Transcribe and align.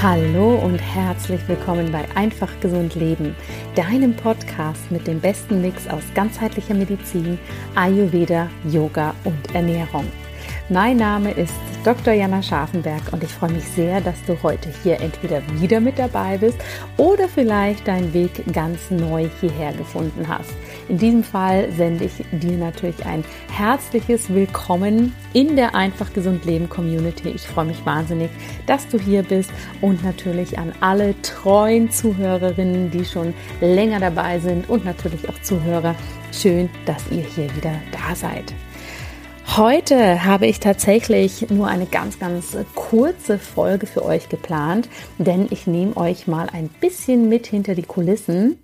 Hallo 0.00 0.54
und 0.54 0.78
herzlich 0.78 1.40
willkommen 1.48 1.90
bei 1.90 2.04
Einfach 2.14 2.48
Gesund 2.60 2.94
Leben, 2.94 3.34
deinem 3.74 4.14
Podcast 4.14 4.92
mit 4.92 5.08
dem 5.08 5.18
besten 5.18 5.60
Mix 5.60 5.88
aus 5.88 6.04
ganzheitlicher 6.14 6.74
Medizin, 6.74 7.36
Ayurveda, 7.74 8.48
Yoga 8.70 9.12
und 9.24 9.56
Ernährung. 9.56 10.04
Mein 10.68 10.98
Name 10.98 11.32
ist 11.32 11.52
Dr. 11.88 12.12
Jana 12.12 12.42
Scharfenberg 12.42 13.00
und 13.12 13.24
ich 13.24 13.30
freue 13.30 13.52
mich 13.52 13.64
sehr, 13.64 14.02
dass 14.02 14.22
du 14.26 14.36
heute 14.42 14.68
hier 14.82 15.00
entweder 15.00 15.40
wieder 15.58 15.80
mit 15.80 15.98
dabei 15.98 16.36
bist 16.36 16.58
oder 16.98 17.26
vielleicht 17.30 17.88
deinen 17.88 18.12
Weg 18.12 18.44
ganz 18.52 18.90
neu 18.90 19.30
hierher 19.40 19.72
gefunden 19.72 20.28
hast. 20.28 20.50
In 20.90 20.98
diesem 20.98 21.24
Fall 21.24 21.72
sende 21.72 22.04
ich 22.04 22.12
dir 22.30 22.58
natürlich 22.58 23.06
ein 23.06 23.24
herzliches 23.50 24.28
Willkommen 24.28 25.14
in 25.32 25.56
der 25.56 25.74
Einfach 25.74 26.12
Gesund 26.12 26.44
Leben 26.44 26.68
Community. 26.68 27.30
Ich 27.30 27.46
freue 27.46 27.64
mich 27.64 27.86
wahnsinnig, 27.86 28.28
dass 28.66 28.86
du 28.88 28.98
hier 28.98 29.22
bist 29.22 29.50
und 29.80 30.04
natürlich 30.04 30.58
an 30.58 30.74
alle 30.80 31.14
treuen 31.22 31.90
Zuhörerinnen, 31.90 32.90
die 32.90 33.06
schon 33.06 33.32
länger 33.62 33.98
dabei 33.98 34.40
sind 34.40 34.68
und 34.68 34.84
natürlich 34.84 35.26
auch 35.26 35.40
Zuhörer. 35.40 35.94
Schön, 36.32 36.68
dass 36.84 37.02
ihr 37.10 37.22
hier 37.22 37.48
wieder 37.56 37.72
da 37.92 38.14
seid. 38.14 38.52
Heute 39.56 40.24
habe 40.24 40.46
ich 40.46 40.60
tatsächlich 40.60 41.50
nur 41.50 41.66
eine 41.66 41.86
ganz, 41.86 42.18
ganz 42.18 42.56
kurze 42.74 43.38
Folge 43.38 43.86
für 43.86 44.04
euch 44.04 44.28
geplant, 44.28 44.88
denn 45.18 45.48
ich 45.50 45.66
nehme 45.66 45.96
euch 45.96 46.28
mal 46.28 46.48
ein 46.52 46.68
bisschen 46.68 47.28
mit 47.28 47.46
hinter 47.46 47.74
die 47.74 47.82
Kulissen 47.82 48.58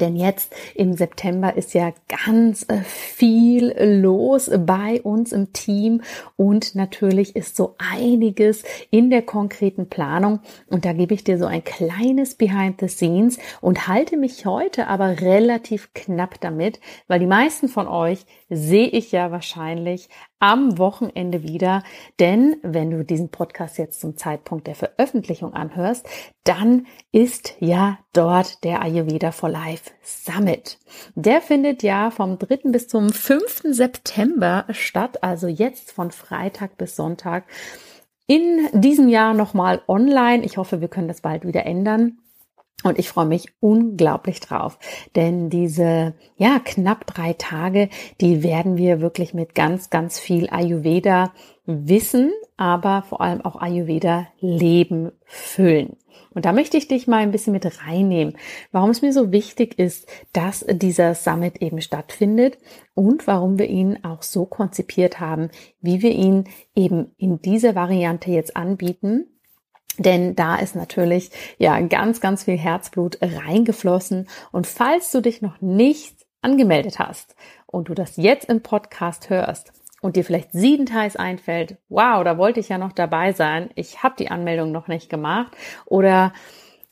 denn 0.00 0.16
jetzt 0.16 0.54
im 0.74 0.94
September 0.94 1.56
ist 1.56 1.74
ja 1.74 1.92
ganz 2.26 2.64
äh, 2.68 2.80
viel 2.82 3.74
los 3.78 4.50
bei 4.66 5.00
uns 5.02 5.32
im 5.32 5.52
Team. 5.52 6.02
Und 6.36 6.74
natürlich 6.74 7.36
ist 7.36 7.56
so 7.56 7.74
einiges 7.78 8.64
in 8.90 9.10
der 9.10 9.22
konkreten 9.22 9.88
Planung. 9.88 10.40
Und 10.68 10.84
da 10.84 10.92
gebe 10.92 11.14
ich 11.14 11.24
dir 11.24 11.38
so 11.38 11.46
ein 11.46 11.64
kleines 11.64 12.34
Behind 12.34 12.80
the 12.80 12.88
Scenes 12.88 13.38
und 13.60 13.88
halte 13.88 14.16
mich 14.16 14.46
heute 14.46 14.86
aber 14.86 15.20
relativ 15.20 15.92
knapp 15.94 16.40
damit, 16.40 16.80
weil 17.08 17.20
die 17.20 17.26
meisten 17.26 17.68
von 17.68 17.88
euch 17.88 18.24
sehe 18.48 18.88
ich 18.88 19.12
ja 19.12 19.30
wahrscheinlich 19.30 20.08
am 20.42 20.76
Wochenende 20.76 21.44
wieder. 21.44 21.84
Denn 22.18 22.56
wenn 22.62 22.90
du 22.90 23.04
diesen 23.04 23.30
Podcast 23.30 23.78
jetzt 23.78 24.00
zum 24.00 24.16
Zeitpunkt 24.16 24.66
der 24.66 24.74
Veröffentlichung 24.74 25.54
anhörst, 25.54 26.06
dann 26.42 26.86
ist 27.12 27.54
ja 27.60 27.98
dort 28.12 28.64
der 28.64 28.82
Ayurveda 28.82 29.30
for 29.30 29.48
Life 29.48 29.92
Summit. 30.02 30.78
Der 31.14 31.40
findet 31.40 31.84
ja 31.84 32.10
vom 32.10 32.38
3. 32.38 32.72
bis 32.72 32.88
zum 32.88 33.10
5. 33.10 33.62
September 33.70 34.66
statt, 34.70 35.22
also 35.22 35.46
jetzt 35.46 35.92
von 35.92 36.10
Freitag 36.10 36.76
bis 36.76 36.96
Sonntag. 36.96 37.44
In 38.26 38.68
diesem 38.72 39.08
Jahr 39.08 39.34
nochmal 39.34 39.82
online. 39.86 40.44
Ich 40.44 40.56
hoffe, 40.56 40.80
wir 40.80 40.88
können 40.88 41.08
das 41.08 41.20
bald 41.20 41.46
wieder 41.46 41.66
ändern. 41.66 42.18
Und 42.82 42.98
ich 42.98 43.08
freue 43.08 43.26
mich 43.26 43.46
unglaublich 43.60 44.40
drauf, 44.40 44.78
denn 45.14 45.50
diese, 45.50 46.14
ja, 46.36 46.58
knapp 46.64 47.06
drei 47.06 47.32
Tage, 47.34 47.88
die 48.20 48.42
werden 48.42 48.76
wir 48.76 49.00
wirklich 49.00 49.34
mit 49.34 49.54
ganz, 49.54 49.90
ganz 49.90 50.18
viel 50.18 50.48
Ayurveda 50.50 51.32
Wissen, 51.64 52.32
aber 52.56 53.02
vor 53.02 53.20
allem 53.20 53.40
auch 53.44 53.60
Ayurveda 53.60 54.26
Leben 54.40 55.12
füllen. 55.24 55.96
Und 56.34 56.44
da 56.44 56.52
möchte 56.52 56.76
ich 56.76 56.88
dich 56.88 57.06
mal 57.06 57.18
ein 57.18 57.30
bisschen 57.30 57.52
mit 57.52 57.86
reinnehmen, 57.86 58.36
warum 58.72 58.90
es 58.90 59.02
mir 59.02 59.12
so 59.12 59.32
wichtig 59.32 59.78
ist, 59.78 60.08
dass 60.32 60.64
dieser 60.68 61.14
Summit 61.14 61.60
eben 61.60 61.80
stattfindet 61.80 62.58
und 62.94 63.26
warum 63.26 63.58
wir 63.58 63.68
ihn 63.68 64.02
auch 64.02 64.22
so 64.22 64.44
konzipiert 64.46 65.20
haben, 65.20 65.50
wie 65.80 66.02
wir 66.02 66.10
ihn 66.10 66.44
eben 66.74 67.12
in 67.18 67.40
dieser 67.42 67.74
Variante 67.74 68.30
jetzt 68.30 68.56
anbieten 68.56 69.26
denn 69.98 70.34
da 70.34 70.56
ist 70.56 70.74
natürlich 70.74 71.30
ja 71.58 71.78
ganz, 71.80 72.20
ganz 72.20 72.44
viel 72.44 72.58
Herzblut 72.58 73.18
reingeflossen. 73.20 74.28
Und 74.50 74.66
falls 74.66 75.10
du 75.10 75.20
dich 75.20 75.42
noch 75.42 75.60
nicht 75.60 76.16
angemeldet 76.40 76.98
hast 76.98 77.36
und 77.66 77.88
du 77.88 77.94
das 77.94 78.16
jetzt 78.16 78.48
im 78.48 78.62
Podcast 78.62 79.30
hörst 79.30 79.72
und 80.00 80.16
dir 80.16 80.24
vielleicht 80.24 80.52
siebenteils 80.52 81.16
einfällt, 81.16 81.76
wow, 81.88 82.24
da 82.24 82.36
wollte 82.38 82.60
ich 82.60 82.68
ja 82.68 82.78
noch 82.78 82.92
dabei 82.92 83.32
sein, 83.32 83.70
ich 83.74 84.02
habe 84.02 84.16
die 84.18 84.30
Anmeldung 84.30 84.72
noch 84.72 84.88
nicht 84.88 85.08
gemacht. 85.08 85.56
Oder 85.86 86.32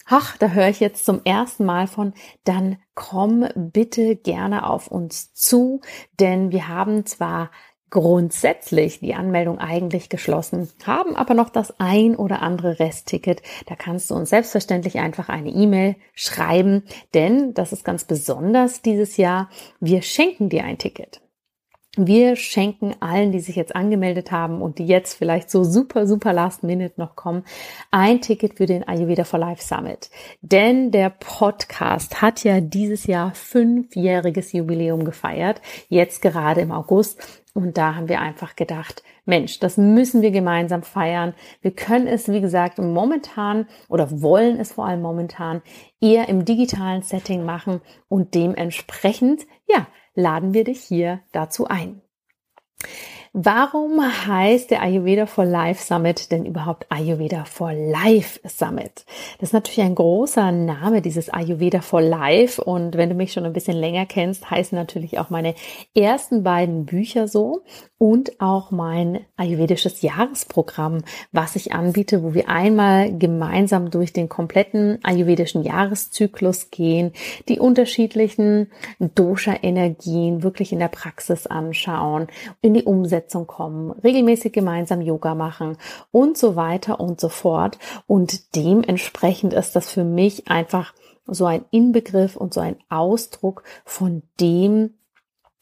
ach, 0.06 0.36
da 0.36 0.48
höre 0.48 0.68
ich 0.68 0.80
jetzt 0.80 1.04
zum 1.04 1.20
ersten 1.24 1.64
Mal 1.64 1.86
von, 1.86 2.12
dann 2.44 2.78
komm 2.94 3.48
bitte 3.54 4.16
gerne 4.16 4.68
auf 4.68 4.88
uns 4.88 5.32
zu, 5.34 5.80
denn 6.18 6.50
wir 6.52 6.68
haben 6.68 7.06
zwar 7.06 7.50
grundsätzlich 7.90 9.00
die 9.00 9.14
Anmeldung 9.14 9.58
eigentlich 9.58 10.08
geschlossen, 10.08 10.68
haben 10.84 11.16
aber 11.16 11.34
noch 11.34 11.50
das 11.50 11.78
ein 11.78 12.16
oder 12.16 12.42
andere 12.42 12.78
Restticket. 12.78 13.42
Da 13.66 13.74
kannst 13.76 14.10
du 14.10 14.14
uns 14.14 14.30
selbstverständlich 14.30 14.98
einfach 14.98 15.28
eine 15.28 15.50
E-Mail 15.50 15.96
schreiben, 16.14 16.84
denn 17.14 17.54
das 17.54 17.72
ist 17.72 17.84
ganz 17.84 18.04
besonders 18.04 18.82
dieses 18.82 19.16
Jahr. 19.16 19.50
Wir 19.80 20.02
schenken 20.02 20.48
dir 20.48 20.64
ein 20.64 20.78
Ticket. 20.78 21.20
Wir 21.96 22.36
schenken 22.36 22.94
allen, 23.00 23.32
die 23.32 23.40
sich 23.40 23.56
jetzt 23.56 23.74
angemeldet 23.74 24.30
haben 24.30 24.62
und 24.62 24.78
die 24.78 24.86
jetzt 24.86 25.14
vielleicht 25.14 25.50
so 25.50 25.64
super, 25.64 26.06
super 26.06 26.32
last 26.32 26.62
minute 26.62 26.94
noch 27.00 27.16
kommen, 27.16 27.42
ein 27.90 28.20
Ticket 28.20 28.58
für 28.58 28.66
den 28.66 28.86
Ayurveda 28.86 29.24
for 29.24 29.40
Life 29.40 29.64
Summit. 29.64 30.08
Denn 30.40 30.92
der 30.92 31.10
Podcast 31.10 32.22
hat 32.22 32.44
ja 32.44 32.60
dieses 32.60 33.08
Jahr 33.08 33.34
fünfjähriges 33.34 34.52
Jubiläum 34.52 35.04
gefeiert, 35.04 35.60
jetzt 35.88 36.22
gerade 36.22 36.60
im 36.60 36.70
August. 36.70 37.39
Und 37.52 37.78
da 37.78 37.96
haben 37.96 38.08
wir 38.08 38.20
einfach 38.20 38.54
gedacht, 38.54 39.02
Mensch, 39.24 39.58
das 39.58 39.76
müssen 39.76 40.22
wir 40.22 40.30
gemeinsam 40.30 40.82
feiern. 40.82 41.34
Wir 41.60 41.72
können 41.72 42.06
es, 42.06 42.28
wie 42.28 42.40
gesagt, 42.40 42.78
momentan 42.78 43.66
oder 43.88 44.22
wollen 44.22 44.58
es 44.58 44.72
vor 44.72 44.86
allem 44.86 45.02
momentan 45.02 45.62
eher 46.00 46.28
im 46.28 46.44
digitalen 46.44 47.02
Setting 47.02 47.44
machen 47.44 47.80
und 48.08 48.34
dementsprechend, 48.34 49.46
ja, 49.68 49.88
laden 50.14 50.54
wir 50.54 50.64
dich 50.64 50.80
hier 50.80 51.20
dazu 51.32 51.66
ein. 51.66 52.02
Warum 53.32 54.00
heißt 54.02 54.72
der 54.72 54.82
Ayurveda 54.82 55.24
for 55.24 55.44
Life 55.44 55.84
Summit 55.84 56.32
denn 56.32 56.44
überhaupt 56.44 56.86
Ayurveda 56.90 57.44
for 57.44 57.72
Life 57.72 58.40
Summit? 58.44 59.04
Das 59.38 59.50
ist 59.50 59.52
natürlich 59.52 59.82
ein 59.82 59.94
großer 59.94 60.50
Name, 60.50 61.00
dieses 61.00 61.30
Ayurveda 61.30 61.80
for 61.80 62.02
Life. 62.02 62.60
Und 62.60 62.96
wenn 62.96 63.08
du 63.08 63.14
mich 63.14 63.32
schon 63.32 63.44
ein 63.44 63.52
bisschen 63.52 63.76
länger 63.76 64.04
kennst, 64.06 64.50
heißen 64.50 64.76
natürlich 64.76 65.20
auch 65.20 65.30
meine 65.30 65.54
ersten 65.94 66.42
beiden 66.42 66.86
Bücher 66.86 67.28
so 67.28 67.62
und 67.98 68.40
auch 68.40 68.72
mein 68.72 69.20
ayurvedisches 69.36 70.02
Jahresprogramm, 70.02 71.04
was 71.30 71.54
ich 71.54 71.72
anbiete, 71.72 72.24
wo 72.24 72.34
wir 72.34 72.48
einmal 72.48 73.16
gemeinsam 73.16 73.92
durch 73.92 74.12
den 74.12 74.28
kompletten 74.28 74.98
ayurvedischen 75.04 75.62
Jahreszyklus 75.62 76.72
gehen, 76.72 77.12
die 77.48 77.60
unterschiedlichen 77.60 78.72
Dosha-Energien 78.98 80.42
wirklich 80.42 80.72
in 80.72 80.80
der 80.80 80.88
Praxis 80.88 81.46
anschauen, 81.46 82.26
in 82.60 82.74
die 82.74 82.82
Umsetzung 82.82 83.19
kommen, 83.46 83.90
regelmäßig 83.90 84.52
gemeinsam 84.52 85.00
Yoga 85.00 85.34
machen 85.34 85.76
und 86.10 86.38
so 86.38 86.56
weiter 86.56 87.00
und 87.00 87.20
so 87.20 87.28
fort. 87.28 87.78
Und 88.06 88.56
dementsprechend 88.56 89.52
ist 89.52 89.76
das 89.76 89.90
für 89.90 90.04
mich 90.04 90.48
einfach 90.48 90.94
so 91.26 91.46
ein 91.46 91.64
Inbegriff 91.70 92.36
und 92.36 92.54
so 92.54 92.60
ein 92.60 92.76
Ausdruck 92.88 93.62
von 93.84 94.22
dem, 94.40 94.94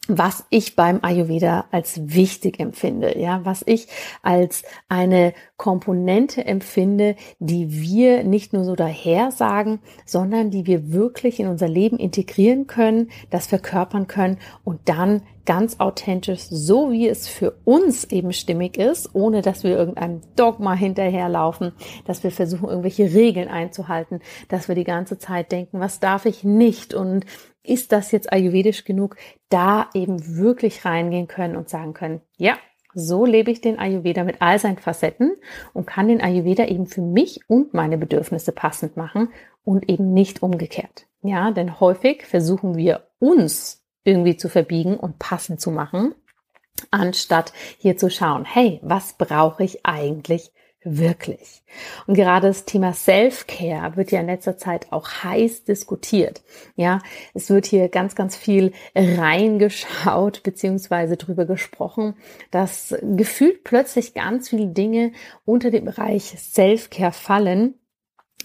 was 0.07 0.45
ich 0.49 0.75
beim 0.75 0.99
Ayurveda 1.03 1.65
als 1.71 2.15
wichtig 2.15 2.59
empfinde, 2.59 3.19
ja, 3.19 3.41
was 3.43 3.63
ich 3.65 3.87
als 4.23 4.63
eine 4.87 5.33
Komponente 5.55 6.43
empfinde, 6.45 7.15
die 7.37 7.71
wir 7.81 8.23
nicht 8.23 8.51
nur 8.51 8.63
so 8.63 8.75
daher 8.75 9.31
sagen, 9.31 9.79
sondern 10.05 10.49
die 10.49 10.65
wir 10.65 10.91
wirklich 10.91 11.39
in 11.39 11.47
unser 11.47 11.67
Leben 11.67 11.97
integrieren 11.97 12.65
können, 12.65 13.09
das 13.29 13.45
verkörpern 13.45 14.07
können 14.07 14.39
und 14.63 14.79
dann 14.85 15.21
ganz 15.45 15.79
authentisch, 15.79 16.41
so 16.49 16.91
wie 16.91 17.07
es 17.07 17.27
für 17.27 17.55
uns 17.63 18.03
eben 18.05 18.33
stimmig 18.33 18.77
ist, 18.77 19.13
ohne 19.13 19.41
dass 19.41 19.63
wir 19.63 19.75
irgendeinem 19.75 20.21
Dogma 20.35 20.73
hinterherlaufen, 20.73 21.71
dass 22.05 22.23
wir 22.23 22.31
versuchen, 22.31 22.69
irgendwelche 22.69 23.13
Regeln 23.13 23.47
einzuhalten, 23.47 24.21
dass 24.47 24.67
wir 24.67 24.75
die 24.75 24.83
ganze 24.83 25.17
Zeit 25.17 25.51
denken, 25.51 25.79
was 25.79 25.99
darf 25.99 26.25
ich 26.25 26.43
nicht 26.43 26.93
und 26.93 27.25
ist 27.69 27.91
das 27.91 28.11
jetzt 28.11 28.31
ayurvedisch 28.31 28.83
genug, 28.83 29.15
da 29.49 29.89
eben 29.93 30.37
wirklich 30.37 30.85
reingehen 30.85 31.27
können 31.27 31.55
und 31.55 31.69
sagen 31.69 31.93
können, 31.93 32.21
ja, 32.37 32.57
so 32.93 33.25
lebe 33.25 33.51
ich 33.51 33.61
den 33.61 33.77
Ayurveda 33.77 34.23
mit 34.23 34.41
all 34.41 34.57
seinen 34.57 34.77
Facetten 34.77 35.35
und 35.73 35.85
kann 35.85 36.07
den 36.07 36.21
Ayurveda 36.21 36.65
eben 36.65 36.87
für 36.87 37.01
mich 37.01 37.41
und 37.47 37.73
meine 37.73 37.97
Bedürfnisse 37.97 38.51
passend 38.51 38.97
machen 38.97 39.29
und 39.63 39.89
eben 39.89 40.13
nicht 40.13 40.41
umgekehrt. 40.41 41.05
Ja, 41.21 41.51
denn 41.51 41.79
häufig 41.79 42.25
versuchen 42.25 42.75
wir 42.75 43.07
uns 43.19 43.83
irgendwie 44.03 44.37
zu 44.37 44.49
verbiegen 44.49 44.97
und 44.97 45.19
passend 45.19 45.61
zu 45.61 45.69
machen, 45.69 46.15
anstatt 46.89 47.53
hier 47.77 47.97
zu 47.97 48.09
schauen, 48.09 48.45
hey, 48.45 48.79
was 48.81 49.13
brauche 49.13 49.63
ich 49.63 49.85
eigentlich 49.85 50.51
wirklich? 50.83 51.63
Und 52.07 52.15
gerade 52.15 52.47
das 52.47 52.65
Thema 52.65 52.93
Self-Care 52.93 53.95
wird 53.95 54.11
ja 54.11 54.21
in 54.21 54.27
letzter 54.27 54.57
Zeit 54.57 54.91
auch 54.91 55.07
heiß 55.23 55.63
diskutiert. 55.63 56.41
Ja, 56.75 56.99
es 57.33 57.49
wird 57.49 57.65
hier 57.65 57.89
ganz, 57.89 58.15
ganz 58.15 58.35
viel 58.35 58.73
reingeschaut 58.95 60.43
beziehungsweise 60.43 61.17
drüber 61.17 61.45
gesprochen, 61.45 62.15
dass 62.51 62.95
gefühlt 63.01 63.63
plötzlich 63.63 64.13
ganz 64.13 64.49
viele 64.49 64.67
Dinge 64.67 65.11
unter 65.45 65.71
dem 65.71 65.85
Bereich 65.85 66.35
Self-Care 66.37 67.11
fallen 67.11 67.75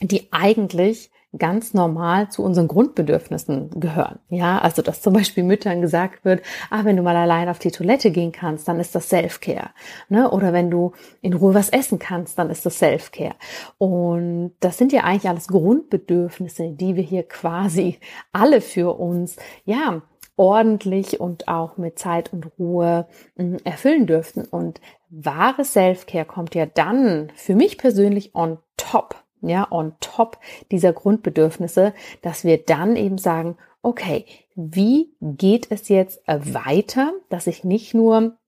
die 0.01 0.33
eigentlich 0.33 1.11
ganz 1.39 1.75
normal 1.75 2.29
zu 2.29 2.43
unseren 2.43 2.69
Grundbedürfnissen 2.69 3.71
gehören. 3.81 4.19
Ja, 4.29 4.59
also 4.59 4.83
dass 4.83 5.03
zum 5.03 5.15
Beispiel 5.15 5.45
Müttern 5.45 5.81
gesagt 5.81 6.25
wird, 6.25 6.43
ah, 6.71 6.85
wenn 6.85 6.97
du 6.97 7.03
mal 7.03 7.17
allein 7.17 7.49
auf 7.49 7.59
die 7.59 7.71
Toilette 7.71 8.11
gehen 8.11 8.33
kannst, 8.33 8.69
dann 8.69 8.81
ist 8.81 8.95
das 8.95 9.09
Self-Care. 9.09 9.71
Ne? 10.09 10.31
Oder 10.31 10.53
wenn 10.53 10.71
du 10.71 10.93
in 11.21 11.35
Ruhe 11.35 11.55
was 11.55 11.71
essen 11.71 11.99
kannst, 11.99 12.39
dann 12.39 12.51
ist 12.51 12.67
das 12.67 12.79
Self-Care. 12.79 13.35
Und 13.79 14.53
das 14.61 14.79
sind 14.79 14.93
ja 14.93 15.03
eigentlich 15.03 15.29
alles 15.29 15.49
Grundbedürfnisse, 15.49 16.71
die 16.71 16.97
wir 16.97 17.03
hier 17.03 17.25
quasi 17.25 17.99
alle 18.33 18.61
für 18.61 18.99
uns, 18.99 19.37
ja, 19.65 20.03
ordentlich 20.37 21.21
und 21.21 21.49
auch 21.49 21.77
mit 21.77 21.99
Zeit 21.99 22.33
und 22.33 22.47
Ruhe 22.59 23.07
mm, 23.37 23.57
erfüllen 23.65 24.07
dürften. 24.07 24.45
Und 24.45 24.81
wahre 25.09 25.65
Self-Care 25.65 26.25
kommt 26.25 26.55
ja 26.55 26.67
dann 26.67 27.31
für 27.35 27.55
mich 27.55 27.79
persönlich 27.79 28.35
on 28.35 28.59
top 28.77 29.24
ja, 29.49 29.71
on 29.71 29.93
top 30.01 30.39
dieser 30.71 30.93
Grundbedürfnisse, 30.93 31.95
dass 32.23 32.45
wir 32.45 32.59
dann 32.59 32.97
eben 32.97 33.19
sagen, 33.19 33.57
okay, 33.83 34.25
wie 34.55 35.15
geht 35.21 35.67
es 35.71 35.89
jetzt 35.89 36.23
weiter, 36.27 37.13
dass 37.29 37.47
ich 37.47 37.65
nicht 37.65 37.95
nur 37.95 38.39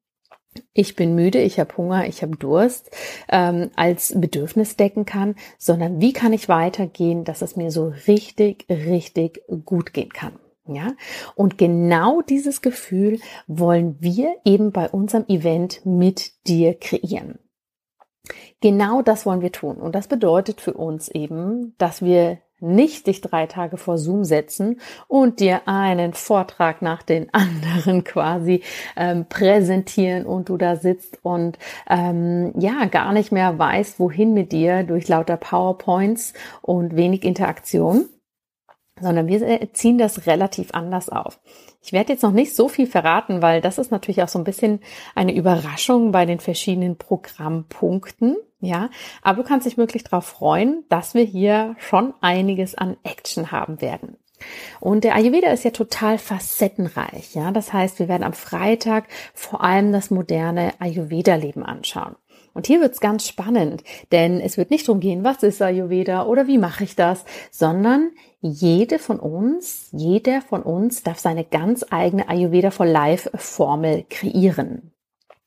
ich 0.73 0.97
bin 0.97 1.15
müde, 1.15 1.41
ich 1.41 1.61
habe 1.61 1.77
Hunger, 1.77 2.07
ich 2.07 2.23
habe 2.23 2.37
Durst 2.37 2.91
ähm, 3.29 3.71
als 3.77 4.19
Bedürfnis 4.19 4.77
decken 4.77 5.05
kann, 5.05 5.35
sondern 5.59 6.01
wie 6.01 6.15
kann 6.15 6.33
ich 6.33 6.49
weitergehen, 6.49 7.25
dass 7.25 7.43
es 7.43 7.57
mir 7.57 7.71
so 7.71 7.93
richtig, 8.07 8.67
richtig 8.71 9.43
gut 9.65 9.93
gehen 9.93 10.11
kann. 10.11 10.39
Ja, 10.69 10.95
und 11.37 11.59
genau 11.59 12.23
dieses 12.23 12.61
Gefühl 12.61 13.21
wollen 13.47 13.99
wir 14.01 14.35
eben 14.45 14.73
bei 14.73 14.89
unserem 14.91 15.25
Event 15.29 15.87
mit 15.87 16.33
dir 16.49 16.75
kreieren. 16.75 17.39
Genau 18.61 19.03
das 19.03 19.27
wollen 19.27 19.43
wir 19.43 19.53
tun. 19.53 19.77
Und 19.77 19.95
das 19.95 20.09
bedeutet 20.09 20.61
für 20.61 20.75
uns 20.75 21.09
eben, 21.09 21.75
dass 21.79 22.03
wir 22.03 22.39
nicht 22.61 23.07
dich 23.07 23.21
drei 23.21 23.47
Tage 23.47 23.77
vor 23.77 23.99
Zoom 23.99 24.25
setzen 24.25 24.81
und 25.09 25.41
dir 25.41 25.69
einen 25.69 26.15
Vortrag 26.15 26.81
nach 26.81 27.03
den 27.03 27.29
anderen 27.33 28.05
quasi 28.05 28.63
ähm, 28.97 29.27
präsentieren 29.29 30.25
und 30.25 30.49
du 30.49 30.57
da 30.57 30.77
sitzt 30.77 31.19
und 31.23 31.59
ähm, 31.89 32.53
ja 32.59 32.87
gar 32.87 33.13
nicht 33.13 33.31
mehr 33.31 33.59
weißt, 33.59 34.01
wohin 34.01 34.33
mit 34.33 34.53
dir 34.53 34.85
durch 34.85 35.09
lauter 35.09 35.37
PowerPoints 35.37 36.33
und 36.63 36.97
wenig 36.97 37.25
Interaktion, 37.25 38.09
sondern 39.01 39.27
wir 39.27 39.73
ziehen 39.73 39.99
das 39.99 40.27
relativ 40.27 40.71
anders 40.73 41.09
auf. 41.09 41.39
Ich 41.83 41.93
werde 41.93 42.13
jetzt 42.13 42.23
noch 42.23 42.33
nicht 42.33 42.57
so 42.57 42.69
viel 42.69 42.87
verraten, 42.87 43.43
weil 43.43 43.61
das 43.61 43.79
ist 43.79 43.91
natürlich 43.91 44.23
auch 44.23 44.29
so 44.29 44.39
ein 44.39 44.45
bisschen 44.45 44.81
eine 45.15 45.35
Überraschung 45.35 46.13
bei 46.13 46.27
den 46.27 46.41
verschiedenen 46.41 46.97
Programmpunkten. 46.97 48.37
Ja, 48.61 48.89
aber 49.23 49.43
du 49.43 49.49
kannst 49.49 49.67
dich 49.67 49.77
wirklich 49.77 50.03
darauf 50.03 50.25
freuen, 50.25 50.85
dass 50.89 51.15
wir 51.15 51.23
hier 51.23 51.77
schon 51.79 52.15
einiges 52.23 52.75
an 52.75 52.97
Action 53.05 53.53
haben 53.53 53.81
werden. 53.83 54.17
Und 54.81 55.05
der 55.05 55.15
Ayurveda 55.15 55.51
ist 55.51 55.65
ja 55.65 55.71
total 55.71 56.19
facettenreich. 56.19 57.35
Ja, 57.35 57.53
das 57.53 57.73
heißt, 57.73 57.99
wir 57.99 58.09
werden 58.09 58.25
am 58.25 58.33
Freitag 58.33 59.09
vor 59.35 59.63
allem 59.63 59.93
das 59.93 60.11
moderne 60.11 60.73
Ayurveda-Leben 60.79 61.63
anschauen. 61.65 62.17
Und 62.57 62.67
hier 62.67 62.81
wird's 62.81 63.01
ganz 63.01 63.29
spannend, 63.29 63.85
denn 64.13 64.41
es 64.41 64.57
wird 64.57 64.71
nicht 64.71 64.89
darum 64.89 64.99
gehen, 64.99 65.25
was 65.25 65.43
ist 65.43 65.61
Ayurveda 65.61 66.25
oder 66.25 66.47
wie 66.47 66.57
mache 66.57 66.85
ich 66.85 66.97
das, 66.97 67.27
sondern 67.51 68.13
jede 68.41 68.99
von 68.99 69.21
uns, 69.21 69.91
jeder 69.93 70.41
von 70.41 70.63
uns 70.63 71.03
darf 71.03 71.19
seine 71.19 71.45
ganz 71.45 71.85
eigene 71.91 72.31
Ayurveda 72.31 72.71
for 72.71 72.87
Life 72.87 73.31
Formel 73.35 74.07
kreieren. 74.09 74.91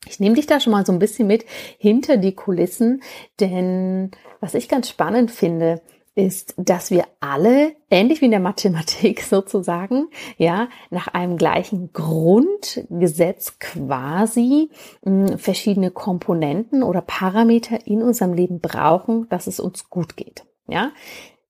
Ich 0.06 0.20
nehme 0.20 0.36
dich 0.36 0.46
da 0.46 0.60
schon 0.60 0.72
mal 0.72 0.86
so 0.86 0.92
ein 0.92 1.00
bisschen 1.00 1.26
mit 1.26 1.46
hinter 1.80 2.18
die 2.18 2.36
Kulissen, 2.36 3.02
denn 3.40 4.12
was 4.40 4.54
ich 4.54 4.70
ganz 4.70 4.88
spannend 4.88 5.32
finde, 5.32 5.82
ist, 6.20 6.54
dass 6.58 6.92
wir 6.92 7.06
alle, 7.22 7.76
ähnlich 7.90 8.20
wie 8.20 8.26
in 8.26 8.32
der 8.32 8.40
Mathematik 8.42 9.22
sozusagen, 9.24 10.10
ja, 10.38 10.68
nach 10.90 11.08
einem 11.08 11.38
gleichen 11.38 11.94
Grundgesetz 11.94 13.58
quasi 13.60 14.70
mh, 15.04 15.30
hm, 15.30 15.40
verschiedene 15.40 15.92
Komponenten 15.92 16.84
oder 16.84 17.02
Parameter 17.02 17.88
in 17.88 18.04
unserem 18.04 18.34
Leben 18.34 18.60
brauchen, 18.60 19.28
dass 19.30 19.48
es 19.48 19.60
uns 19.60 19.90
gut 19.90 20.18
geht. 20.18 20.46
Ja, 20.68 20.92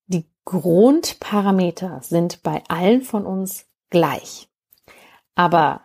die 0.05 0.25
Grundparameter 0.45 2.01
sind 2.03 2.43
bei 2.43 2.63
allen 2.67 3.01
von 3.01 3.25
uns 3.25 3.65
gleich. 3.89 4.49
Aber 5.35 5.81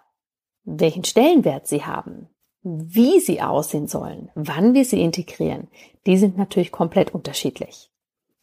welchen 0.65 1.05
Stellenwert 1.05 1.67
sie 1.67 1.85
haben, 1.85 2.29
wie 2.63 3.21
sie 3.21 3.41
aussehen 3.43 3.89
sollen, 3.89 4.31
wann 4.35 4.75
wir 4.75 4.85
sie 4.85 5.01
integrieren, 5.01 5.69
die 6.07 6.17
sind 6.17 6.37
natürlich 6.37 6.73
komplett 6.73 7.15
unterschiedlich. 7.15 7.91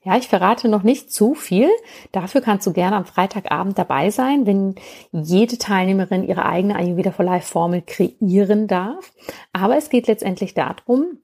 Ja, 0.03 0.17
ich 0.17 0.27
verrate 0.27 0.67
noch 0.67 0.81
nicht 0.81 1.13
zu 1.13 1.35
viel. 1.35 1.69
Dafür 2.11 2.41
kannst 2.41 2.65
du 2.65 2.73
gerne 2.73 2.95
am 2.95 3.05
Freitagabend 3.05 3.77
dabei 3.77 4.09
sein, 4.09 4.47
wenn 4.47 4.75
jede 5.11 5.59
Teilnehmerin 5.59 6.23
ihre 6.23 6.45
eigene 6.45 6.75
Ayurveda 6.75 7.11
for 7.11 7.23
Life 7.23 7.51
Formel 7.51 7.83
kreieren 7.85 8.67
darf. 8.67 9.13
Aber 9.53 9.77
es 9.77 9.89
geht 9.89 10.07
letztendlich 10.07 10.55
darum, 10.55 11.19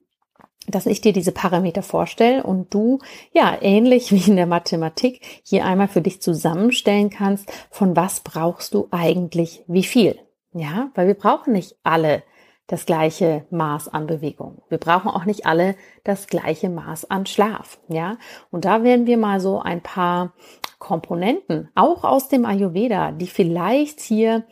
dass 0.68 0.86
ich 0.86 1.00
dir 1.00 1.12
diese 1.12 1.32
Parameter 1.32 1.82
vorstelle 1.82 2.44
und 2.44 2.72
du, 2.72 3.00
ja, 3.32 3.56
ähnlich 3.60 4.12
wie 4.12 4.30
in 4.30 4.36
der 4.36 4.46
Mathematik, 4.46 5.20
hier 5.42 5.64
einmal 5.64 5.88
für 5.88 6.02
dich 6.02 6.22
zusammenstellen 6.22 7.10
kannst, 7.10 7.50
von 7.70 7.96
was 7.96 8.20
brauchst 8.20 8.74
du 8.74 8.86
eigentlich 8.92 9.64
wie 9.66 9.82
viel. 9.82 10.18
Ja, 10.52 10.90
weil 10.94 11.08
wir 11.08 11.14
brauchen 11.14 11.52
nicht 11.52 11.76
alle 11.82 12.22
das 12.68 12.86
gleiche 12.86 13.46
Maß 13.50 13.88
an 13.88 14.06
Bewegung. 14.06 14.62
Wir 14.68 14.78
brauchen 14.78 15.10
auch 15.10 15.24
nicht 15.24 15.46
alle 15.46 15.74
das 16.04 16.26
gleiche 16.26 16.68
Maß 16.68 17.10
an 17.10 17.26
Schlaf, 17.26 17.80
ja? 17.88 18.18
Und 18.50 18.64
da 18.64 18.84
werden 18.84 19.06
wir 19.06 19.16
mal 19.16 19.40
so 19.40 19.60
ein 19.60 19.82
paar 19.82 20.34
Komponenten, 20.78 21.70
auch 21.74 22.04
aus 22.04 22.28
dem 22.28 22.44
Ayurveda, 22.44 23.10
die 23.10 23.26
vielleicht 23.26 24.00
hier 24.00 24.44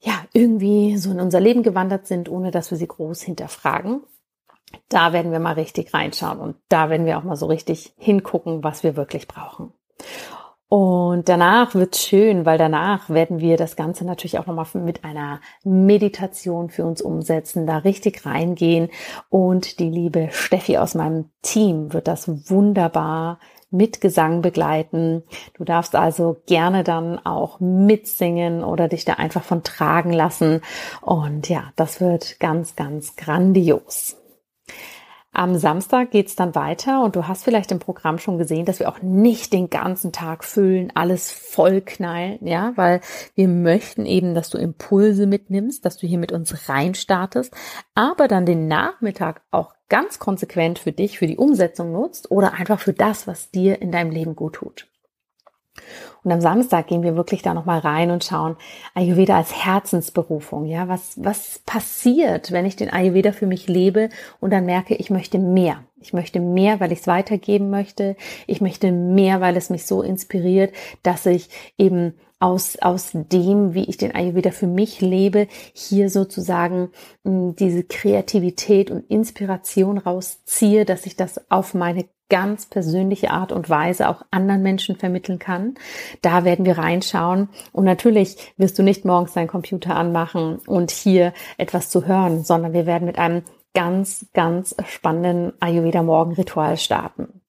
ja 0.00 0.14
irgendwie 0.32 0.96
so 0.96 1.10
in 1.10 1.20
unser 1.20 1.40
Leben 1.40 1.62
gewandert 1.62 2.06
sind, 2.06 2.28
ohne 2.28 2.52
dass 2.52 2.70
wir 2.70 2.78
sie 2.78 2.88
groß 2.88 3.22
hinterfragen. 3.22 4.02
Da 4.88 5.12
werden 5.12 5.32
wir 5.32 5.40
mal 5.40 5.54
richtig 5.54 5.92
reinschauen 5.92 6.38
und 6.38 6.56
da 6.68 6.90
werden 6.90 7.06
wir 7.06 7.18
auch 7.18 7.24
mal 7.24 7.36
so 7.36 7.46
richtig 7.46 7.92
hingucken, 7.98 8.64
was 8.64 8.84
wir 8.84 8.96
wirklich 8.96 9.28
brauchen. 9.28 9.72
Und 10.72 11.28
danach 11.28 11.74
wird 11.74 11.96
schön, 11.96 12.46
weil 12.46 12.56
danach 12.56 13.10
werden 13.10 13.40
wir 13.40 13.58
das 13.58 13.76
Ganze 13.76 14.06
natürlich 14.06 14.38
auch 14.38 14.46
nochmal 14.46 14.64
mit 14.82 15.04
einer 15.04 15.42
Meditation 15.64 16.70
für 16.70 16.86
uns 16.86 17.02
umsetzen, 17.02 17.66
da 17.66 17.76
richtig 17.76 18.24
reingehen. 18.24 18.88
Und 19.28 19.80
die 19.80 19.90
liebe 19.90 20.28
Steffi 20.30 20.78
aus 20.78 20.94
meinem 20.94 21.28
Team 21.42 21.92
wird 21.92 22.08
das 22.08 22.48
wunderbar 22.48 23.38
mit 23.70 24.00
Gesang 24.00 24.40
begleiten. 24.40 25.24
Du 25.52 25.64
darfst 25.64 25.94
also 25.94 26.40
gerne 26.46 26.84
dann 26.84 27.18
auch 27.18 27.60
mitsingen 27.60 28.64
oder 28.64 28.88
dich 28.88 29.04
da 29.04 29.12
einfach 29.12 29.44
von 29.44 29.62
tragen 29.62 30.14
lassen. 30.14 30.62
Und 31.02 31.50
ja, 31.50 31.64
das 31.76 32.00
wird 32.00 32.40
ganz, 32.40 32.76
ganz 32.76 33.16
grandios. 33.16 34.21
Am 35.34 35.56
Samstag 35.56 36.10
geht's 36.10 36.36
dann 36.36 36.54
weiter 36.54 37.02
und 37.02 37.16
du 37.16 37.26
hast 37.26 37.42
vielleicht 37.42 37.72
im 37.72 37.78
Programm 37.78 38.18
schon 38.18 38.36
gesehen, 38.36 38.66
dass 38.66 38.80
wir 38.80 38.88
auch 38.90 39.00
nicht 39.00 39.54
den 39.54 39.70
ganzen 39.70 40.12
Tag 40.12 40.44
füllen, 40.44 40.92
alles 40.94 41.32
vollknallen, 41.32 42.46
ja, 42.46 42.72
weil 42.76 43.00
wir 43.34 43.48
möchten 43.48 44.04
eben, 44.04 44.34
dass 44.34 44.50
du 44.50 44.58
Impulse 44.58 45.26
mitnimmst, 45.26 45.86
dass 45.86 45.96
du 45.96 46.06
hier 46.06 46.18
mit 46.18 46.32
uns 46.32 46.68
reinstartest, 46.68 47.54
aber 47.94 48.28
dann 48.28 48.44
den 48.44 48.68
Nachmittag 48.68 49.40
auch 49.50 49.74
ganz 49.88 50.18
konsequent 50.18 50.78
für 50.78 50.92
dich, 50.92 51.18
für 51.18 51.26
die 51.26 51.38
Umsetzung 51.38 51.92
nutzt 51.92 52.30
oder 52.30 52.52
einfach 52.52 52.78
für 52.78 52.92
das, 52.92 53.26
was 53.26 53.50
dir 53.50 53.80
in 53.80 53.90
deinem 53.90 54.10
Leben 54.10 54.36
gut 54.36 54.56
tut. 54.56 54.91
Und 56.22 56.30
am 56.30 56.40
Samstag 56.40 56.86
gehen 56.86 57.02
wir 57.02 57.16
wirklich 57.16 57.42
da 57.42 57.54
nochmal 57.54 57.80
rein 57.80 58.10
und 58.10 58.24
schauen 58.24 58.56
Ayurveda 58.94 59.36
als 59.36 59.64
Herzensberufung. 59.64 60.66
Ja, 60.66 60.88
was, 60.88 61.14
was 61.16 61.60
passiert, 61.66 62.52
wenn 62.52 62.66
ich 62.66 62.76
den 62.76 62.92
Ayurveda 62.92 63.32
für 63.32 63.46
mich 63.46 63.68
lebe 63.68 64.08
und 64.38 64.52
dann 64.52 64.66
merke, 64.66 64.94
ich 64.94 65.10
möchte 65.10 65.38
mehr. 65.38 65.84
Ich 66.00 66.12
möchte 66.12 66.40
mehr, 66.40 66.80
weil 66.80 66.92
ich 66.92 67.00
es 67.00 67.06
weitergeben 67.06 67.70
möchte. 67.70 68.16
Ich 68.46 68.60
möchte 68.60 68.92
mehr, 68.92 69.40
weil 69.40 69.56
es 69.56 69.70
mich 69.70 69.86
so 69.86 70.02
inspiriert, 70.02 70.74
dass 71.02 71.26
ich 71.26 71.48
eben 71.78 72.14
aus, 72.42 72.76
aus 72.80 73.10
dem, 73.12 73.74
wie 73.74 73.84
ich 73.84 73.96
den 73.96 74.14
Ayurveda 74.14 74.50
für 74.50 74.66
mich 74.66 75.00
lebe, 75.00 75.46
hier 75.72 76.10
sozusagen 76.10 76.90
mh, 77.22 77.54
diese 77.58 77.84
Kreativität 77.84 78.90
und 78.90 79.08
Inspiration 79.08 79.98
rausziehe, 79.98 80.84
dass 80.84 81.06
ich 81.06 81.16
das 81.16 81.50
auf 81.50 81.74
meine 81.74 82.06
ganz 82.28 82.64
persönliche 82.64 83.30
Art 83.30 83.52
und 83.52 83.68
Weise 83.68 84.08
auch 84.08 84.22
anderen 84.30 84.62
Menschen 84.62 84.96
vermitteln 84.96 85.38
kann. 85.38 85.74
Da 86.22 86.44
werden 86.44 86.64
wir 86.64 86.78
reinschauen. 86.78 87.50
Und 87.72 87.84
natürlich 87.84 88.54
wirst 88.56 88.78
du 88.78 88.82
nicht 88.82 89.04
morgens 89.04 89.34
deinen 89.34 89.48
Computer 89.48 89.94
anmachen 89.94 90.56
und 90.66 90.90
hier 90.90 91.34
etwas 91.58 91.90
zu 91.90 92.06
hören, 92.06 92.42
sondern 92.42 92.72
wir 92.72 92.86
werden 92.86 93.04
mit 93.04 93.18
einem 93.18 93.42
ganz, 93.74 94.26
ganz 94.32 94.74
spannenden 94.88 95.52
Ayurveda 95.60 96.02
Morgen 96.02 96.32
Ritual 96.32 96.78
starten. 96.78 97.41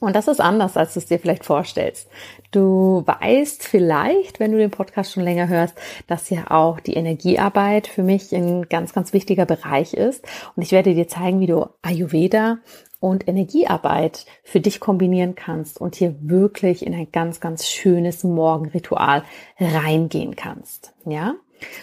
Und 0.00 0.14
das 0.14 0.28
ist 0.28 0.40
anders, 0.40 0.76
als 0.76 0.94
du 0.94 1.00
es 1.00 1.06
dir 1.06 1.18
vielleicht 1.18 1.44
vorstellst. 1.44 2.08
Du 2.50 3.02
weißt 3.06 3.62
vielleicht, 3.66 4.40
wenn 4.40 4.52
du 4.52 4.58
den 4.58 4.70
Podcast 4.70 5.12
schon 5.12 5.22
länger 5.22 5.48
hörst, 5.48 5.74
dass 6.06 6.30
ja 6.30 6.50
auch 6.50 6.80
die 6.80 6.94
Energiearbeit 6.94 7.86
für 7.86 8.02
mich 8.02 8.32
ein 8.32 8.68
ganz, 8.68 8.92
ganz 8.92 9.12
wichtiger 9.12 9.46
Bereich 9.46 9.94
ist. 9.94 10.24
Und 10.54 10.62
ich 10.62 10.72
werde 10.72 10.94
dir 10.94 11.08
zeigen, 11.08 11.40
wie 11.40 11.46
du 11.46 11.66
Ayurveda 11.82 12.58
und 13.00 13.28
Energiearbeit 13.28 14.26
für 14.42 14.60
dich 14.60 14.80
kombinieren 14.80 15.34
kannst 15.34 15.80
und 15.80 15.94
hier 15.94 16.16
wirklich 16.20 16.84
in 16.84 16.94
ein 16.94 17.10
ganz, 17.12 17.40
ganz 17.40 17.68
schönes 17.68 18.24
Morgenritual 18.24 19.22
reingehen 19.58 20.34
kannst. 20.36 20.94
Ja? 21.04 21.34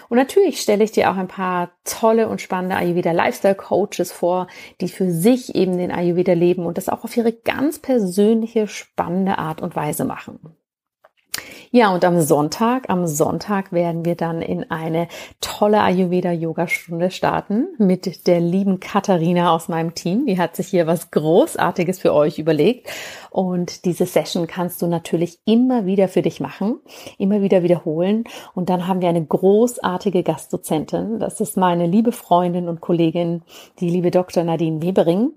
Und 0.10 0.18
natürlich 0.18 0.62
stelle 0.62 0.84
ich 0.84 0.92
dir 0.92 1.12
auch 1.12 1.18
ein 1.18 1.27
paar 1.27 1.72
tolle 1.84 2.27
und 2.27 2.42
spannende 2.42 2.75
Ayurveda 2.75 3.12
Lifestyle 3.12 3.56
Coaches 3.56 4.12
vor, 4.12 4.48
die 4.82 4.89
für 4.89 5.12
sich 5.12 5.56
eben 5.56 5.77
den 5.77 5.92
Ayurveda 5.92 6.34
leben 6.34 6.65
und 6.65 6.77
das 6.77 6.89
auch 6.89 7.03
auf 7.03 7.15
ihre 7.18 7.34
ganz 7.34 7.80
persönliche, 7.80 8.68
spannende 8.68 9.38
Art 9.38 9.62
und 9.62 9.75
Weise 9.75 10.06
machen. 10.06 10.56
Ja, 11.75 11.92
und 11.92 12.06
am 12.06 12.22
Sonntag, 12.22 12.88
am 12.92 13.08
Sonntag 13.08 13.72
werden 13.72 14.06
wir 14.06 14.13
dann 14.13 14.44
in 14.44 14.70
eine 14.70 15.08
tolle 15.42 15.82
Ayurveda-Yoga-Stunde 15.82 17.10
starten 17.10 17.70
mit 17.80 18.27
der 18.27 18.39
lieben 18.42 18.80
Katharina 18.80 19.51
aus 19.56 19.70
meinem 19.70 19.96
Team. 19.96 20.27
Die 20.27 20.38
hat 20.38 20.56
sich 20.56 20.68
hier 20.68 20.86
was 20.86 21.10
Großartiges 21.10 21.98
für 21.98 22.13
euch 22.13 22.38
überlegt. 22.38 22.92
Und 23.32 23.86
diese 23.86 24.06
Session 24.06 24.46
kannst 24.46 24.84
du 24.84 24.88
natürlich 24.88 25.39
immer 25.46 25.88
wieder 25.88 26.10
für 26.10 26.22
dich 26.22 26.39
machen, 26.39 26.80
immer 27.18 27.42
wieder 27.42 27.63
wiederholen. 27.63 28.25
Und 28.53 28.70
dann 28.70 28.86
haben 28.86 29.01
wir 29.01 29.10
eine 29.10 29.25
großartige 29.25 30.22
Gastdozentin. 30.22 31.18
Das 31.18 31.42
ist 31.42 31.58
meine 31.58 31.88
liebe 31.88 32.12
Freundin 32.12 32.70
und 32.70 32.82
Kollegin, 32.82 33.42
die 33.80 33.89
liebe 33.89 34.12
Dr. 34.12 34.44
Nadine 34.44 34.84
Webering. 34.84 35.32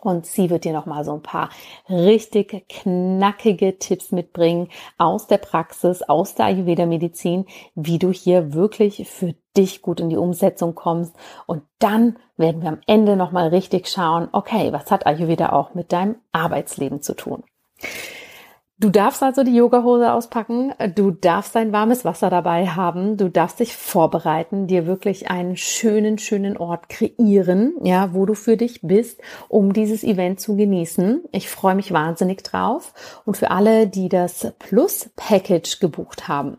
Und 0.00 0.26
sie 0.26 0.50
wird 0.50 0.64
dir 0.64 0.72
nochmal 0.72 1.04
so 1.04 1.12
ein 1.12 1.22
paar 1.22 1.50
richtig 1.88 2.68
knackige 2.68 3.78
Tipps 3.78 4.12
mitbringen 4.12 4.68
aus 4.98 5.26
der 5.26 5.38
Praxis, 5.38 6.02
aus 6.02 6.34
der 6.34 6.46
Ayurveda-Medizin, 6.46 7.46
wie 7.74 7.98
du 7.98 8.10
hier 8.10 8.54
wirklich 8.54 9.08
für 9.08 9.34
dich 9.56 9.82
gut 9.82 10.00
in 10.00 10.08
die 10.08 10.16
Umsetzung 10.16 10.74
kommst. 10.74 11.14
Und 11.46 11.62
dann 11.78 12.16
werden 12.36 12.62
wir 12.62 12.68
am 12.68 12.80
Ende 12.86 13.16
nochmal 13.16 13.48
richtig 13.48 13.88
schauen, 13.88 14.28
okay, 14.32 14.72
was 14.72 14.90
hat 14.90 15.06
Ayurveda 15.06 15.50
auch 15.52 15.74
mit 15.74 15.92
deinem 15.92 16.16
Arbeitsleben 16.32 17.02
zu 17.02 17.14
tun? 17.14 17.42
Du 18.80 18.88
darfst 18.88 19.22
also 19.22 19.44
die 19.44 19.54
Yogahose 19.54 20.10
auspacken, 20.10 20.72
du 20.94 21.10
darfst 21.10 21.54
ein 21.54 21.70
warmes 21.70 22.06
Wasser 22.06 22.30
dabei 22.30 22.66
haben, 22.66 23.18
du 23.18 23.28
darfst 23.28 23.60
dich 23.60 23.76
vorbereiten, 23.76 24.68
dir 24.68 24.86
wirklich 24.86 25.30
einen 25.30 25.58
schönen, 25.58 26.16
schönen 26.16 26.56
Ort 26.56 26.88
kreieren, 26.88 27.74
ja, 27.82 28.14
wo 28.14 28.24
du 28.24 28.32
für 28.32 28.56
dich 28.56 28.80
bist, 28.80 29.20
um 29.48 29.74
dieses 29.74 30.02
Event 30.02 30.40
zu 30.40 30.56
genießen. 30.56 31.24
Ich 31.30 31.50
freue 31.50 31.74
mich 31.74 31.92
wahnsinnig 31.92 32.42
drauf. 32.42 32.94
Und 33.26 33.36
für 33.36 33.50
alle, 33.50 33.86
die 33.86 34.08
das 34.08 34.50
Plus-Package 34.58 35.80
gebucht 35.80 36.26
haben, 36.26 36.56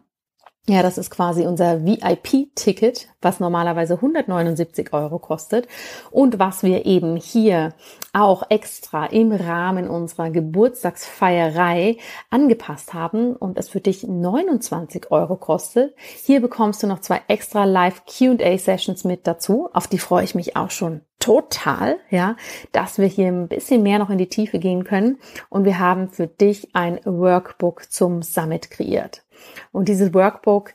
ja, 0.67 0.83
das 0.83 0.99
ist 0.99 1.09
quasi 1.09 1.47
unser 1.47 1.83
VIP-Ticket, 1.83 3.07
was 3.19 3.39
normalerweise 3.39 3.95
179 3.95 4.93
Euro 4.93 5.17
kostet 5.17 5.67
und 6.11 6.37
was 6.37 6.61
wir 6.61 6.85
eben 6.85 7.15
hier 7.15 7.73
auch 8.13 8.43
extra 8.49 9.07
im 9.07 9.31
Rahmen 9.31 9.89
unserer 9.89 10.29
Geburtstagsfeierei 10.29 11.97
angepasst 12.29 12.93
haben 12.93 13.35
und 13.35 13.57
es 13.57 13.69
für 13.69 13.81
dich 13.81 14.03
29 14.03 15.09
Euro 15.09 15.35
kostet. 15.35 15.95
Hier 15.97 16.41
bekommst 16.41 16.83
du 16.83 16.87
noch 16.87 16.99
zwei 16.99 17.21
extra 17.27 17.65
Live 17.65 18.03
Q&A 18.05 18.57
Sessions 18.59 19.03
mit 19.03 19.25
dazu. 19.25 19.67
Auf 19.73 19.87
die 19.87 19.97
freue 19.97 20.25
ich 20.25 20.35
mich 20.35 20.55
auch 20.55 20.69
schon 20.69 21.01
total, 21.17 21.97
ja, 22.11 22.35
dass 22.71 22.99
wir 22.99 23.07
hier 23.07 23.27
ein 23.27 23.47
bisschen 23.47 23.81
mehr 23.81 23.97
noch 23.97 24.09
in 24.09 24.17
die 24.19 24.29
Tiefe 24.29 24.59
gehen 24.59 24.83
können 24.83 25.17
und 25.49 25.65
wir 25.65 25.79
haben 25.79 26.09
für 26.09 26.27
dich 26.27 26.75
ein 26.75 26.99
Workbook 27.03 27.91
zum 27.91 28.21
Summit 28.21 28.69
kreiert. 28.69 29.23
Und 29.71 29.87
dieses 29.87 30.13
Workbook, 30.13 30.73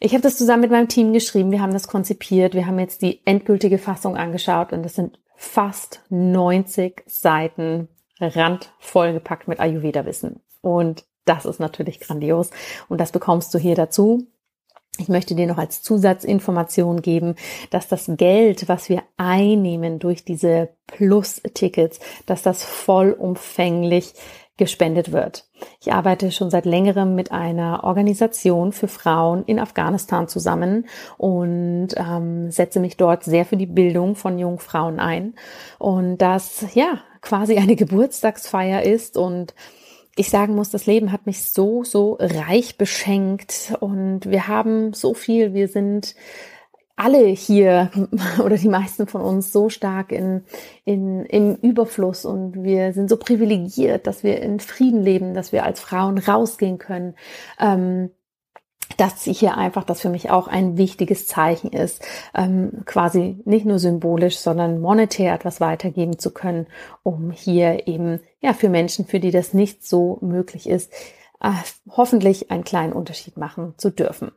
ich 0.00 0.12
habe 0.12 0.22
das 0.22 0.36
zusammen 0.36 0.62
mit 0.62 0.70
meinem 0.70 0.88
Team 0.88 1.12
geschrieben, 1.12 1.52
wir 1.52 1.62
haben 1.62 1.72
das 1.72 1.88
konzipiert, 1.88 2.54
wir 2.54 2.66
haben 2.66 2.78
jetzt 2.78 3.02
die 3.02 3.20
endgültige 3.24 3.78
Fassung 3.78 4.16
angeschaut 4.16 4.72
und 4.72 4.84
es 4.84 4.96
sind 4.96 5.18
fast 5.36 6.02
90 6.10 7.04
Seiten 7.06 7.88
randvoll 8.20 9.12
gepackt 9.12 9.48
mit 9.48 9.60
Ayurveda-Wissen. 9.60 10.40
Und 10.60 11.04
das 11.24 11.44
ist 11.44 11.60
natürlich 11.60 12.00
grandios 12.00 12.50
und 12.88 13.00
das 13.00 13.12
bekommst 13.12 13.54
du 13.54 13.58
hier 13.58 13.74
dazu. 13.74 14.26
Ich 14.98 15.08
möchte 15.08 15.34
dir 15.34 15.46
noch 15.46 15.56
als 15.56 15.82
Zusatzinformation 15.82 17.00
geben, 17.00 17.36
dass 17.70 17.88
das 17.88 18.10
Geld, 18.16 18.68
was 18.68 18.90
wir 18.90 19.02
einnehmen 19.16 19.98
durch 19.98 20.24
diese 20.24 20.68
Plus-Tickets, 20.86 21.98
dass 22.26 22.42
das 22.42 22.62
vollumfänglich 22.62 24.12
gespendet 24.56 25.12
wird. 25.12 25.46
Ich 25.80 25.92
arbeite 25.92 26.30
schon 26.30 26.50
seit 26.50 26.66
längerem 26.66 27.14
mit 27.14 27.32
einer 27.32 27.84
Organisation 27.84 28.72
für 28.72 28.88
Frauen 28.88 29.44
in 29.44 29.58
Afghanistan 29.58 30.28
zusammen 30.28 30.86
und 31.16 31.88
ähm, 31.96 32.50
setze 32.50 32.78
mich 32.78 32.96
dort 32.96 33.24
sehr 33.24 33.44
für 33.44 33.56
die 33.56 33.66
Bildung 33.66 34.14
von 34.14 34.38
jungen 34.38 34.58
Frauen 34.58 35.00
ein. 35.00 35.34
Und 35.78 36.18
das 36.18 36.66
ja 36.74 37.00
quasi 37.22 37.56
eine 37.56 37.76
Geburtstagsfeier 37.76 38.82
ist 38.82 39.16
und 39.16 39.54
ich 40.14 40.28
sagen 40.28 40.54
muss, 40.54 40.68
das 40.68 40.84
Leben 40.84 41.10
hat 41.10 41.24
mich 41.24 41.44
so, 41.44 41.84
so 41.84 42.18
reich 42.20 42.76
beschenkt 42.76 43.74
und 43.80 44.26
wir 44.26 44.46
haben 44.46 44.92
so 44.92 45.14
viel, 45.14 45.54
wir 45.54 45.68
sind 45.68 46.14
alle 46.96 47.26
hier 47.26 47.90
oder 48.44 48.56
die 48.56 48.68
meisten 48.68 49.06
von 49.06 49.22
uns 49.22 49.52
so 49.52 49.68
stark 49.68 50.12
in, 50.12 50.44
in, 50.84 51.24
im 51.26 51.56
Überfluss 51.56 52.24
und 52.24 52.62
wir 52.62 52.92
sind 52.92 53.08
so 53.08 53.16
privilegiert, 53.16 54.06
dass 54.06 54.22
wir 54.22 54.40
in 54.40 54.60
Frieden 54.60 55.02
leben, 55.02 55.34
dass 55.34 55.52
wir 55.52 55.64
als 55.64 55.80
Frauen 55.80 56.18
rausgehen 56.18 56.78
können. 56.78 57.14
Ähm, 57.58 58.10
dass 58.96 59.22
hier 59.22 59.56
einfach 59.56 59.84
das 59.84 60.00
für 60.02 60.10
mich 60.10 60.30
auch 60.30 60.48
ein 60.48 60.76
wichtiges 60.76 61.26
Zeichen 61.26 61.72
ist, 61.72 62.04
ähm, 62.34 62.82
quasi 62.84 63.40
nicht 63.44 63.64
nur 63.64 63.78
symbolisch, 63.78 64.36
sondern 64.36 64.80
monetär 64.80 65.34
etwas 65.34 65.60
weitergeben 65.60 66.18
zu 66.18 66.30
können, 66.30 66.66
um 67.02 67.30
hier 67.30 67.86
eben 67.88 68.20
ja 68.40 68.52
für 68.52 68.68
Menschen, 68.68 69.06
für 69.06 69.18
die 69.20 69.30
das 69.30 69.54
nicht 69.54 69.86
so 69.86 70.18
möglich 70.20 70.68
ist, 70.68 70.92
äh, 71.40 71.52
hoffentlich 71.88 72.50
einen 72.50 72.64
kleinen 72.64 72.92
Unterschied 72.92 73.36
machen 73.36 73.74
zu 73.78 73.90
dürfen. 73.90 74.32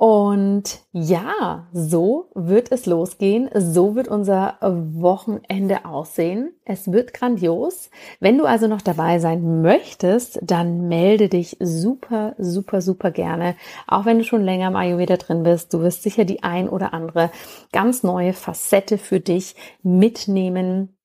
Und 0.00 0.80
ja, 0.92 1.68
so 1.74 2.30
wird 2.34 2.72
es 2.72 2.86
losgehen. 2.86 3.50
So 3.52 3.96
wird 3.96 4.08
unser 4.08 4.56
Wochenende 4.62 5.84
aussehen. 5.84 6.54
Es 6.64 6.90
wird 6.90 7.12
grandios. 7.12 7.90
Wenn 8.18 8.38
du 8.38 8.46
also 8.46 8.66
noch 8.66 8.80
dabei 8.80 9.18
sein 9.18 9.60
möchtest, 9.60 10.38
dann 10.42 10.88
melde 10.88 11.28
dich 11.28 11.58
super, 11.60 12.34
super, 12.38 12.80
super 12.80 13.10
gerne. 13.10 13.56
Auch 13.86 14.06
wenn 14.06 14.16
du 14.16 14.24
schon 14.24 14.42
länger 14.42 14.68
im 14.68 14.76
Ayurveda 14.76 15.18
drin 15.18 15.42
bist, 15.42 15.74
du 15.74 15.82
wirst 15.82 16.02
sicher 16.02 16.24
die 16.24 16.42
ein 16.42 16.70
oder 16.70 16.94
andere 16.94 17.30
ganz 17.70 18.02
neue 18.02 18.32
Facette 18.32 18.96
für 18.96 19.20
dich 19.20 19.54
mitnehmen 19.82 20.96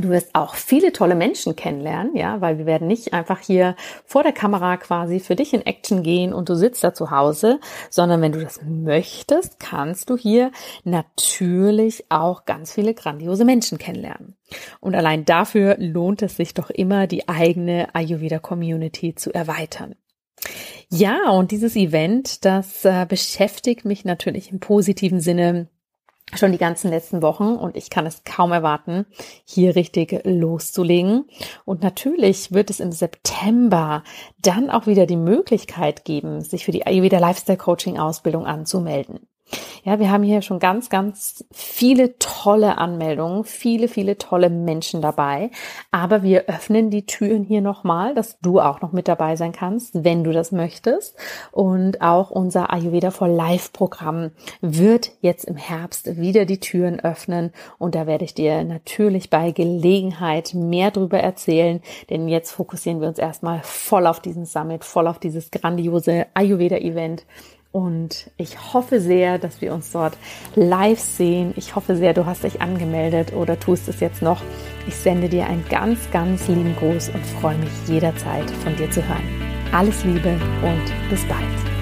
Du 0.00 0.08
wirst 0.08 0.34
auch 0.34 0.56
viele 0.56 0.92
tolle 0.92 1.14
Menschen 1.14 1.54
kennenlernen, 1.54 2.16
ja, 2.16 2.40
weil 2.40 2.58
wir 2.58 2.66
werden 2.66 2.88
nicht 2.88 3.12
einfach 3.12 3.38
hier 3.38 3.76
vor 4.04 4.24
der 4.24 4.32
Kamera 4.32 4.76
quasi 4.76 5.20
für 5.20 5.36
dich 5.36 5.54
in 5.54 5.64
Action 5.64 6.02
gehen 6.02 6.32
und 6.32 6.48
du 6.48 6.56
sitzt 6.56 6.82
da 6.82 6.92
zu 6.92 7.12
Hause, 7.12 7.60
sondern 7.90 8.20
wenn 8.20 8.32
du 8.32 8.42
das 8.42 8.60
möchtest, 8.64 9.60
kannst 9.60 10.10
du 10.10 10.16
hier 10.16 10.50
natürlich 10.82 12.06
auch 12.08 12.44
ganz 12.44 12.72
viele 12.72 12.92
grandiose 12.92 13.44
Menschen 13.44 13.78
kennenlernen. 13.78 14.36
Und 14.80 14.96
allein 14.96 15.24
dafür 15.24 15.76
lohnt 15.78 16.22
es 16.22 16.36
sich 16.36 16.54
doch 16.54 16.70
immer, 16.70 17.06
die 17.06 17.28
eigene 17.28 17.94
Ayurveda 17.94 18.40
Community 18.40 19.14
zu 19.14 19.32
erweitern. 19.32 19.94
Ja, 20.90 21.30
und 21.30 21.52
dieses 21.52 21.76
Event, 21.76 22.44
das 22.44 22.84
äh, 22.84 23.06
beschäftigt 23.08 23.84
mich 23.84 24.04
natürlich 24.04 24.50
im 24.50 24.60
positiven 24.60 25.20
Sinne 25.20 25.68
schon 26.38 26.52
die 26.52 26.58
ganzen 26.58 26.90
letzten 26.90 27.22
Wochen 27.22 27.54
und 27.54 27.76
ich 27.76 27.90
kann 27.90 28.06
es 28.06 28.24
kaum 28.24 28.52
erwarten, 28.52 29.06
hier 29.44 29.76
richtig 29.76 30.20
loszulegen. 30.24 31.24
Und 31.64 31.82
natürlich 31.82 32.52
wird 32.52 32.70
es 32.70 32.80
im 32.80 32.92
September 32.92 34.02
dann 34.40 34.70
auch 34.70 34.86
wieder 34.86 35.06
die 35.06 35.16
Möglichkeit 35.16 36.04
geben, 36.04 36.40
sich 36.40 36.64
für 36.64 36.72
die 36.72 36.86
Ayurveda 36.86 37.18
Lifestyle 37.18 37.58
Coaching 37.58 37.98
Ausbildung 37.98 38.46
anzumelden. 38.46 39.26
Ja, 39.84 39.98
wir 39.98 40.10
haben 40.10 40.22
hier 40.22 40.40
schon 40.40 40.60
ganz, 40.60 40.88
ganz 40.88 41.44
viele 41.52 42.18
tolle 42.18 42.78
Anmeldungen, 42.78 43.44
viele, 43.44 43.86
viele 43.86 44.16
tolle 44.16 44.48
Menschen 44.48 45.02
dabei. 45.02 45.50
Aber 45.90 46.22
wir 46.22 46.46
öffnen 46.46 46.88
die 46.88 47.04
Türen 47.04 47.44
hier 47.44 47.60
nochmal, 47.60 48.14
dass 48.14 48.38
du 48.40 48.60
auch 48.60 48.80
noch 48.80 48.92
mit 48.92 49.08
dabei 49.08 49.36
sein 49.36 49.52
kannst, 49.52 50.02
wenn 50.02 50.24
du 50.24 50.32
das 50.32 50.52
möchtest. 50.52 51.16
Und 51.52 52.00
auch 52.00 52.30
unser 52.30 52.72
Ayurveda 52.72 53.10
for 53.10 53.28
Life 53.28 53.70
Programm 53.74 54.30
wird 54.62 55.12
jetzt 55.20 55.44
im 55.44 55.56
Herbst 55.56 56.16
wieder 56.16 56.46
die 56.46 56.60
Türen 56.60 56.98
öffnen. 57.00 57.52
Und 57.76 57.94
da 57.94 58.06
werde 58.06 58.24
ich 58.24 58.32
dir 58.32 58.64
natürlich 58.64 59.28
bei 59.28 59.50
Gelegenheit 59.50 60.54
mehr 60.54 60.92
darüber 60.92 61.20
erzählen. 61.20 61.82
Denn 62.08 62.28
jetzt 62.28 62.52
fokussieren 62.52 63.02
wir 63.02 63.08
uns 63.08 63.18
erstmal 63.18 63.60
voll 63.62 64.06
auf 64.06 64.20
diesen 64.20 64.46
Summit, 64.46 64.82
voll 64.82 65.06
auf 65.06 65.18
dieses 65.18 65.50
grandiose 65.50 66.26
Ayurveda 66.32 66.76
Event. 66.78 67.26
Und 67.74 68.30
ich 68.36 68.72
hoffe 68.72 69.00
sehr, 69.00 69.38
dass 69.38 69.60
wir 69.60 69.74
uns 69.74 69.90
dort 69.90 70.16
live 70.54 71.00
sehen. 71.00 71.54
Ich 71.56 71.74
hoffe 71.74 71.96
sehr, 71.96 72.14
du 72.14 72.24
hast 72.24 72.44
dich 72.44 72.60
angemeldet 72.60 73.32
oder 73.32 73.58
tust 73.58 73.88
es 73.88 73.98
jetzt 73.98 74.22
noch. 74.22 74.42
Ich 74.86 74.94
sende 74.94 75.28
dir 75.28 75.46
einen 75.46 75.64
ganz, 75.68 76.08
ganz 76.12 76.46
lieben 76.46 76.76
Gruß 76.76 77.08
und 77.08 77.26
freue 77.40 77.58
mich 77.58 77.72
jederzeit 77.88 78.48
von 78.62 78.76
dir 78.76 78.88
zu 78.92 79.02
hören. 79.08 79.28
Alles 79.72 80.04
Liebe 80.04 80.38
und 80.62 81.10
bis 81.10 81.26
bald. 81.26 81.73